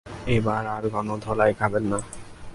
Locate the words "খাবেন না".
1.59-1.99